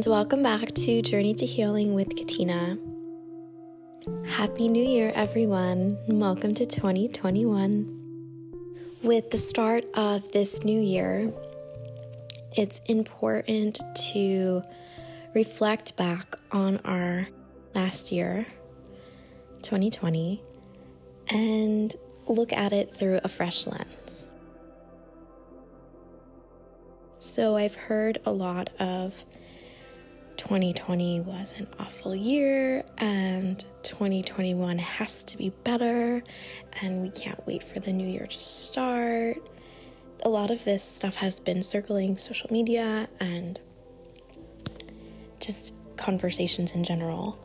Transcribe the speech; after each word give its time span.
and 0.00 0.10
welcome 0.10 0.42
back 0.42 0.72
to 0.72 1.02
Journey 1.02 1.34
to 1.34 1.44
Healing 1.44 1.92
with 1.92 2.16
Katina. 2.16 2.78
Happy 4.26 4.66
New 4.66 4.82
Year, 4.82 5.12
everyone, 5.14 5.98
welcome 6.08 6.54
to 6.54 6.64
2021. 6.64 7.98
With 9.02 9.30
the 9.30 9.36
start 9.36 9.84
of 9.92 10.32
this 10.32 10.64
new 10.64 10.80
year, 10.80 11.30
it's 12.56 12.80
important 12.86 13.78
to 14.12 14.62
reflect 15.34 15.98
back 15.98 16.34
on 16.50 16.78
our 16.86 17.28
last 17.74 18.10
year, 18.10 18.46
2020, 19.60 20.42
and 21.28 21.94
look 22.26 22.54
at 22.54 22.72
it 22.72 22.94
through 22.94 23.20
a 23.22 23.28
fresh 23.28 23.66
lens. 23.66 24.26
So, 27.18 27.54
I've 27.56 27.74
heard 27.74 28.16
a 28.24 28.32
lot 28.32 28.70
of 28.80 29.26
2020 30.40 31.20
was 31.20 31.52
an 31.58 31.68
awful 31.78 32.16
year 32.16 32.82
and 32.96 33.62
2021 33.82 34.78
has 34.78 35.22
to 35.22 35.36
be 35.36 35.50
better 35.64 36.22
and 36.80 37.02
we 37.02 37.10
can't 37.10 37.46
wait 37.46 37.62
for 37.62 37.78
the 37.78 37.92
new 37.92 38.08
year 38.08 38.26
to 38.26 38.40
start. 38.40 39.36
A 40.24 40.30
lot 40.30 40.50
of 40.50 40.64
this 40.64 40.82
stuff 40.82 41.16
has 41.16 41.40
been 41.40 41.60
circling 41.60 42.16
social 42.16 42.50
media 42.50 43.06
and 43.20 43.60
just 45.40 45.74
conversations 45.98 46.72
in 46.72 46.84
general. 46.84 47.38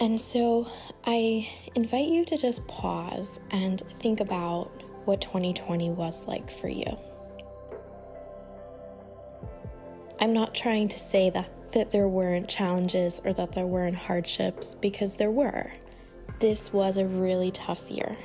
And 0.00 0.18
so 0.18 0.70
I 1.04 1.46
invite 1.74 2.08
you 2.08 2.24
to 2.24 2.38
just 2.38 2.66
pause 2.68 3.38
and 3.50 3.82
think 4.00 4.20
about 4.20 4.70
what 5.04 5.20
2020 5.20 5.90
was 5.90 6.26
like 6.26 6.50
for 6.50 6.68
you. 6.68 6.96
I'm 10.18 10.32
not 10.32 10.54
trying 10.54 10.88
to 10.88 10.98
say 10.98 11.28
that 11.28 11.50
that 11.76 11.90
there 11.90 12.08
weren't 12.08 12.48
challenges 12.48 13.20
or 13.22 13.34
that 13.34 13.52
there 13.52 13.66
weren't 13.66 13.94
hardships 13.94 14.74
because 14.74 15.16
there 15.16 15.30
were. 15.30 15.70
This 16.40 16.72
was 16.72 16.96
a 16.96 17.04
really 17.04 17.50
tough 17.50 17.90
year. 17.90 18.16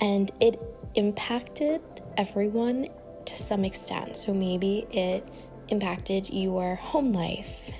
And 0.00 0.28
it 0.40 0.60
impacted 0.96 1.80
everyone 2.16 2.88
to 3.24 3.36
some 3.36 3.64
extent. 3.64 4.16
So 4.16 4.34
maybe 4.34 4.84
it 4.90 5.24
impacted 5.68 6.28
your 6.28 6.74
home 6.74 7.12
life, 7.12 7.70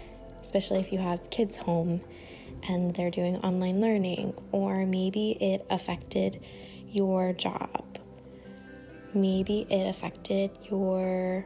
especially 0.41 0.79
if 0.79 0.93
you 0.93 1.01
have 1.01 1.29
kids 1.31 1.57
home 1.57 2.01
and 2.69 2.95
they're 2.95 3.11
doing 3.11 3.39
online 3.39 3.81
learning, 3.81 4.35
or 4.53 4.87
maybe 4.87 5.33
it 5.41 5.67
affected 5.69 6.41
your 6.89 7.33
job. 7.33 7.99
Maybe 9.15 9.67
it 9.69 9.89
affected 9.89 10.53
your 10.71 11.45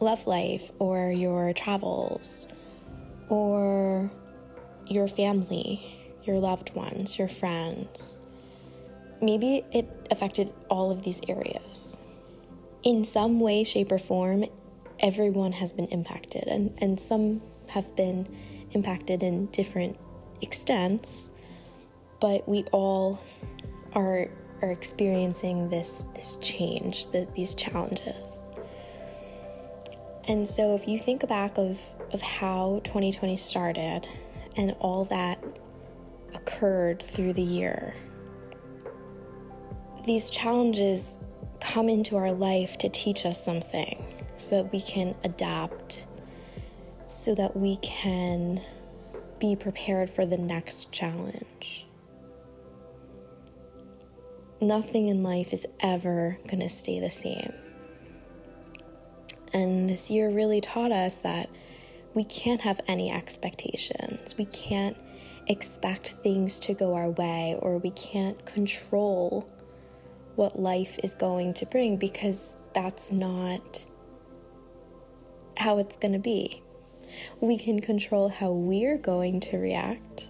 love 0.00 0.26
life 0.26 0.70
or 0.78 1.10
your 1.10 1.52
travels 1.52 2.46
or 3.28 4.10
your 4.86 5.06
family, 5.06 5.84
your 6.24 6.38
loved 6.38 6.74
ones, 6.74 7.18
your 7.18 7.28
friends. 7.28 8.22
Maybe 9.22 9.64
it 9.72 9.88
affected 10.10 10.52
all 10.68 10.90
of 10.90 11.04
these 11.04 11.20
areas. 11.28 11.98
In 12.82 13.04
some 13.04 13.40
way, 13.40 13.62
shape, 13.62 13.92
or 13.92 13.98
form, 13.98 14.46
everyone 14.98 15.52
has 15.52 15.72
been 15.72 15.86
impacted, 15.86 16.44
and, 16.44 16.76
and 16.80 16.98
some 16.98 17.42
have 17.68 17.94
been 17.94 18.26
impacted 18.72 19.22
in 19.22 19.46
different 19.46 19.98
extents, 20.40 21.30
but 22.20 22.48
we 22.48 22.64
all 22.72 23.20
are, 23.94 24.28
are 24.62 24.70
experiencing 24.70 25.68
this, 25.68 26.06
this 26.06 26.36
change, 26.36 27.08
the, 27.08 27.28
these 27.34 27.54
challenges. 27.54 28.40
And 30.30 30.46
so 30.46 30.76
if 30.76 30.86
you 30.86 30.96
think 30.96 31.26
back 31.26 31.58
of, 31.58 31.80
of 32.12 32.22
how 32.22 32.82
2020 32.84 33.36
started 33.36 34.06
and 34.56 34.76
all 34.78 35.04
that 35.06 35.42
occurred 36.32 37.02
through 37.02 37.32
the 37.32 37.42
year, 37.42 37.96
these 40.06 40.30
challenges 40.30 41.18
come 41.58 41.88
into 41.88 42.16
our 42.16 42.30
life 42.30 42.78
to 42.78 42.88
teach 42.88 43.26
us 43.26 43.44
something 43.44 44.04
so 44.36 44.62
that 44.62 44.72
we 44.72 44.80
can 44.80 45.16
adapt, 45.24 46.06
so 47.08 47.34
that 47.34 47.56
we 47.56 47.74
can 47.78 48.60
be 49.40 49.56
prepared 49.56 50.08
for 50.08 50.24
the 50.24 50.38
next 50.38 50.92
challenge. 50.92 51.88
Nothing 54.60 55.08
in 55.08 55.22
life 55.22 55.52
is 55.52 55.66
ever 55.80 56.38
going 56.46 56.60
to 56.60 56.68
stay 56.68 57.00
the 57.00 57.10
same. 57.10 57.52
And 59.52 59.88
this 59.88 60.10
year 60.10 60.30
really 60.30 60.60
taught 60.60 60.92
us 60.92 61.18
that 61.18 61.48
we 62.14 62.24
can't 62.24 62.60
have 62.60 62.80
any 62.86 63.10
expectations. 63.10 64.36
We 64.36 64.44
can't 64.46 64.96
expect 65.46 66.10
things 66.22 66.58
to 66.60 66.74
go 66.74 66.94
our 66.94 67.10
way, 67.10 67.56
or 67.58 67.78
we 67.78 67.90
can't 67.90 68.44
control 68.46 69.48
what 70.36 70.58
life 70.58 70.98
is 71.02 71.14
going 71.14 71.54
to 71.54 71.66
bring 71.66 71.96
because 71.96 72.56
that's 72.72 73.12
not 73.12 73.84
how 75.56 75.78
it's 75.78 75.96
going 75.96 76.12
to 76.12 76.18
be. 76.18 76.62
We 77.40 77.58
can 77.58 77.80
control 77.80 78.28
how 78.28 78.52
we're 78.52 78.96
going 78.96 79.40
to 79.40 79.58
react. 79.58 80.28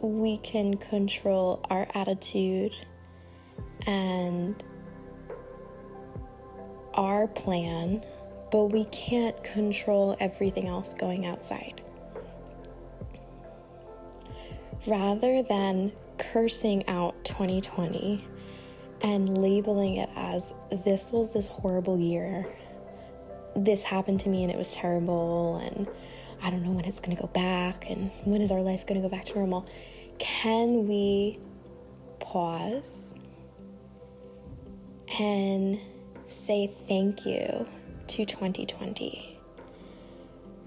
We 0.00 0.38
can 0.38 0.76
control 0.76 1.64
our 1.70 1.86
attitude 1.94 2.74
and 3.86 4.62
our 6.94 7.26
plan, 7.26 8.04
but 8.50 8.66
we 8.66 8.84
can't 8.86 9.42
control 9.44 10.16
everything 10.20 10.68
else 10.68 10.94
going 10.94 11.26
outside. 11.26 11.80
Rather 14.86 15.42
than 15.42 15.92
cursing 16.18 16.86
out 16.88 17.24
2020 17.24 18.24
and 19.02 19.38
labeling 19.38 19.96
it 19.96 20.10
as 20.16 20.52
this 20.84 21.10
was 21.12 21.32
this 21.32 21.48
horrible 21.48 21.98
year, 21.98 22.46
this 23.56 23.84
happened 23.84 24.20
to 24.20 24.28
me 24.28 24.42
and 24.42 24.52
it 24.52 24.58
was 24.58 24.74
terrible, 24.74 25.56
and 25.56 25.86
I 26.42 26.50
don't 26.50 26.62
know 26.62 26.72
when 26.72 26.84
it's 26.84 27.00
going 27.00 27.16
to 27.16 27.20
go 27.20 27.28
back, 27.28 27.88
and 27.88 28.10
when 28.24 28.40
is 28.40 28.50
our 28.50 28.60
life 28.62 28.86
going 28.86 29.00
to 29.00 29.06
go 29.06 29.10
back 29.14 29.24
to 29.26 29.34
normal, 29.34 29.66
can 30.18 30.86
we 30.88 31.38
pause 32.18 33.14
and 35.18 35.78
say 36.32 36.66
thank 36.88 37.26
you 37.26 37.68
to 38.08 38.24
2020 38.24 39.38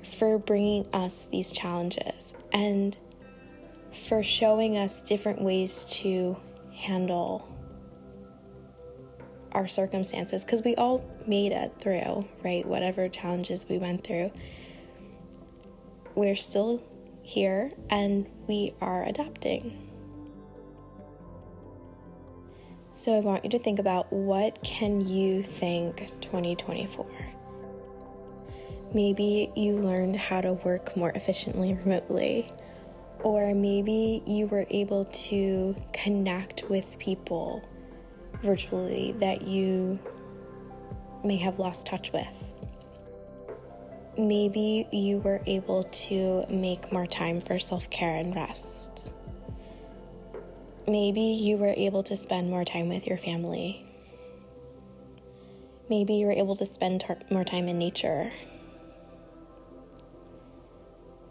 for 0.03 0.37
bringing 0.37 0.87
us 0.93 1.27
these 1.31 1.51
challenges 1.51 2.33
and 2.51 2.97
for 3.91 4.21
showing 4.21 4.77
us 4.77 5.01
different 5.01 5.41
ways 5.41 5.85
to 5.85 6.37
handle 6.73 7.47
our 9.51 9.67
circumstances 9.67 10.43
because 10.43 10.63
we 10.63 10.75
all 10.75 11.03
made 11.25 11.51
it 11.51 11.73
through, 11.79 12.27
right? 12.43 12.65
Whatever 12.65 13.07
challenges 13.07 13.65
we 13.67 13.77
went 13.77 14.03
through, 14.03 14.31
we're 16.13 16.35
still 16.35 16.83
here 17.23 17.71
and 17.89 18.27
we 18.47 18.73
are 18.81 19.03
adapting. 19.05 19.84
So 22.97 23.13
I 23.13 23.19
want 23.19 23.43
you 23.43 23.49
to 23.49 23.59
think 23.59 23.77
about 23.77 24.11
what 24.11 24.63
can 24.63 25.05
you 25.05 25.43
thank 25.43 26.09
2024? 26.21 27.05
Maybe 28.93 29.51
you 29.53 29.75
learned 29.79 30.15
how 30.15 30.39
to 30.39 30.53
work 30.53 30.95
more 30.95 31.09
efficiently 31.09 31.73
remotely, 31.73 32.49
or 33.21 33.53
maybe 33.53 34.23
you 34.25 34.47
were 34.47 34.65
able 34.69 35.03
to 35.03 35.75
connect 35.91 36.69
with 36.69 36.97
people 36.97 37.67
virtually 38.41 39.11
that 39.17 39.45
you 39.45 39.99
may 41.21 41.35
have 41.35 41.59
lost 41.59 41.85
touch 41.85 42.13
with. 42.13 42.55
Maybe 44.17 44.87
you 44.93 45.17
were 45.17 45.41
able 45.45 45.83
to 45.83 46.45
make 46.49 46.93
more 46.93 47.07
time 47.07 47.41
for 47.41 47.59
self 47.59 47.89
care 47.89 48.15
and 48.15 48.33
rest. 48.33 49.13
Maybe 50.87 51.21
you 51.21 51.57
were 51.57 51.73
able 51.75 52.03
to 52.03 52.15
spend 52.15 52.49
more 52.49 52.63
time 52.63 52.89
with 52.89 53.07
your 53.07 53.17
family. 53.17 53.83
Maybe 55.89 56.13
you 56.13 56.27
were 56.27 56.31
able 56.31 56.55
to 56.57 56.65
spend 56.65 57.01
tar- 57.01 57.17
more 57.31 57.43
time 57.43 57.67
in 57.67 57.79
nature. 57.79 58.31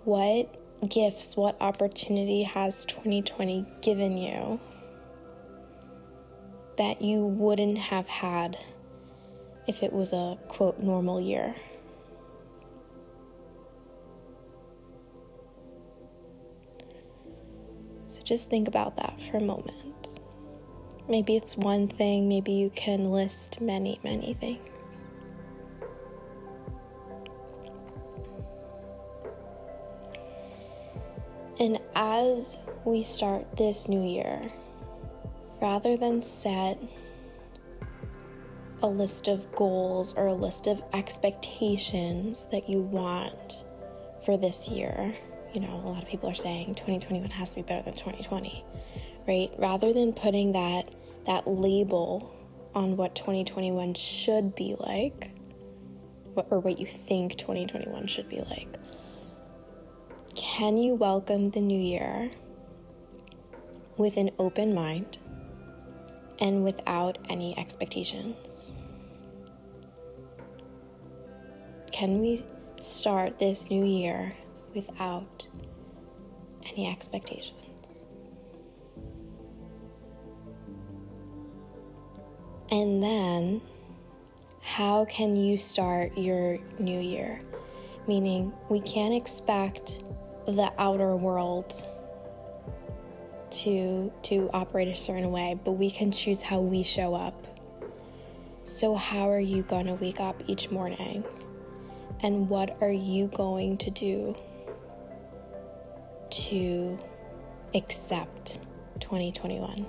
What 0.05 0.57
gifts, 0.89 1.37
what 1.37 1.57
opportunity 1.61 2.43
has 2.43 2.85
2020 2.85 3.65
given 3.81 4.19
you 4.19 4.59
that 6.77 7.01
you 7.01 7.25
wouldn't 7.25 7.79
have 7.79 8.09
had 8.09 8.59
if 9.69 9.85
it 9.85 9.93
was 9.93 10.13
a 10.13 10.37
quote 10.49 10.81
normal 10.81 11.21
year? 11.21 11.55
So 18.15 18.23
just 18.23 18.49
think 18.49 18.69
about 18.69 18.97
that 18.99 19.21
for 19.21 19.39
a 19.39 19.43
moment. 19.43 20.09
Maybe 21.09 21.35
it's 21.35 21.57
one 21.57 21.89
thing, 21.89 22.29
maybe 22.29 22.53
you 22.53 22.71
can 22.71 23.11
list 23.11 23.61
many, 23.61 23.99
many 24.05 24.35
things. 24.35 25.05
And 31.59 31.81
as 31.97 32.57
we 32.85 33.03
start 33.03 33.57
this 33.57 33.89
new 33.89 34.05
year, 34.05 34.49
rather 35.61 35.97
than 35.97 36.23
set 36.23 36.79
a 38.81 38.87
list 38.87 39.27
of 39.27 39.51
goals 39.57 40.17
or 40.17 40.29
a 40.29 40.35
list 40.35 40.69
of 40.69 40.85
expectations 40.93 42.47
that 42.53 42.69
you 42.69 42.81
want 42.81 43.65
for 44.25 44.37
this 44.37 44.69
year, 44.69 45.13
you 45.55 45.61
know, 45.61 45.83
a 45.85 45.89
lot 45.89 46.03
of 46.03 46.09
people 46.09 46.29
are 46.29 46.35
saying 46.35 46.75
2021 46.75 47.31
has 47.31 47.51
to 47.51 47.57
be 47.57 47.63
better 47.63 47.83
than 47.83 47.95
2020, 47.95 48.65
right? 49.29 49.51
Rather 49.57 49.93
than 49.93 50.13
putting 50.13 50.53
that 50.53 50.93
that 51.27 51.47
label 51.47 52.35
on 52.75 52.97
what 52.97 53.15
2021 53.15 53.95
should 53.95 54.55
be 54.55 54.75
like, 54.79 55.31
or 56.35 56.59
what 56.59 56.79
you 56.79 56.87
think 56.87 57.39
2021 57.39 58.07
should 58.09 58.29
be 58.29 58.41
like, 58.41 58.69
can 60.35 60.77
you 60.77 60.95
welcome 60.95 61.51
the 61.51 61.61
new 61.61 61.81
year 61.81 62.31
with 63.97 64.17
an 64.17 64.31
open 64.41 64.75
mind 64.75 65.19
and 66.41 66.65
without 66.65 67.17
any 67.31 67.57
expectations? 67.57 68.75
Can 71.93 72.21
we 72.21 72.45
start 72.81 73.39
this 73.39 73.71
new 73.71 73.85
year 73.85 74.35
without 74.75 75.47
any 76.67 76.91
expectations? 76.91 78.07
And 82.71 83.03
then, 83.03 83.61
how 84.61 85.05
can 85.05 85.37
you 85.37 85.59
start 85.59 86.17
your 86.17 86.59
new 86.79 86.99
year? 86.99 87.41
Meaning, 88.09 88.53
we 88.69 88.81
can't 88.81 89.15
expect 89.15 90.03
the 90.47 90.73
outer 90.79 91.17
world 91.17 91.73
to 93.51 94.13
to 94.23 94.51
operate 94.53 94.89
a 94.89 94.97
certain 94.97 95.31
way, 95.31 95.59
but 95.63 95.73
we 95.73 95.91
can 95.91 96.11
choose 96.11 96.43
how 96.43 96.61
we 96.61 96.83
show 96.83 97.15
up. 97.15 97.47
So 98.65 98.95
how 98.95 99.31
are 99.31 99.41
you 99.41 99.63
going 99.63 99.87
to 99.87 99.95
wake 99.95 100.21
up 100.21 100.43
each 100.47 100.71
morning? 100.71 101.25
And 102.21 102.49
what 102.49 102.77
are 102.81 102.91
you 102.91 103.29
going 103.29 103.77
to 103.79 103.91
do 103.91 104.35
to 106.49 106.99
accept 107.75 108.61
2021 109.01 109.87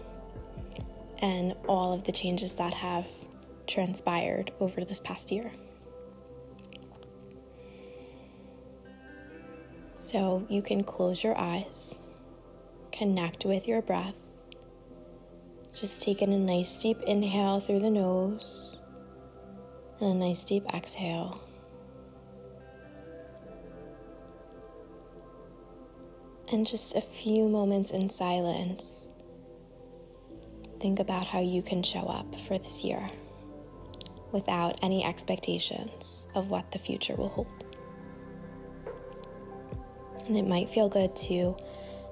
and 1.19 1.53
all 1.67 1.93
of 1.93 2.03
the 2.03 2.11
changes 2.11 2.53
that 2.55 2.73
have 2.73 3.09
transpired 3.67 4.51
over 4.59 4.83
this 4.83 4.99
past 4.99 5.31
year? 5.31 5.51
So 9.95 10.45
you 10.49 10.61
can 10.61 10.83
close 10.83 11.23
your 11.23 11.37
eyes, 11.37 11.99
connect 12.91 13.45
with 13.45 13.67
your 13.67 13.81
breath. 13.81 14.13
Just 15.73 16.03
taking 16.03 16.33
a 16.33 16.37
nice 16.37 16.81
deep 16.81 17.01
inhale 17.01 17.59
through 17.59 17.79
the 17.79 17.89
nose 17.89 18.77
and 19.99 20.11
a 20.11 20.27
nice 20.27 20.43
deep 20.43 20.65
exhale. 20.73 21.44
And 26.51 26.65
just 26.65 26.95
a 26.95 27.01
few 27.01 27.49
moments 27.49 27.91
in 27.91 28.09
silence, 28.09 29.09
think 30.79 30.99
about 30.99 31.25
how 31.25 31.39
you 31.39 31.61
can 31.61 31.81
show 31.81 32.01
up 32.01 32.35
for 32.35 32.57
this 32.57 32.83
year 32.83 33.09
without 34.31 34.77
any 34.83 35.03
expectations 35.03 36.27
of 36.35 36.49
what 36.49 36.71
the 36.71 36.77
future 36.77 37.15
will 37.15 37.29
hold. 37.29 37.65
And 40.27 40.37
it 40.37 40.47
might 40.47 40.69
feel 40.69 40.87
good 40.87 41.15
to 41.15 41.55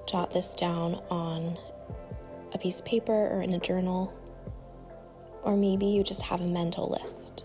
jot 0.06 0.32
this 0.32 0.54
down 0.54 1.00
on 1.10 1.58
a 2.52 2.58
piece 2.58 2.80
of 2.80 2.86
paper 2.86 3.12
or 3.12 3.42
in 3.42 3.52
a 3.52 3.58
journal, 3.58 4.12
or 5.42 5.56
maybe 5.56 5.86
you 5.86 6.02
just 6.02 6.22
have 6.22 6.40
a 6.40 6.46
mental 6.46 6.88
list. 6.88 7.44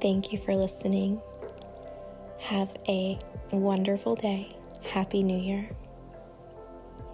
Thank 0.00 0.32
you 0.32 0.38
for 0.38 0.56
listening. 0.56 1.20
Have 2.40 2.74
a 2.88 3.18
wonderful 3.52 4.16
day. 4.16 4.56
Happy 4.82 5.22
New 5.22 5.38
Year. 5.38 5.70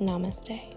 Namaste. 0.01 0.76